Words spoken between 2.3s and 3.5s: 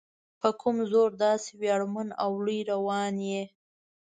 لوی روان یې؟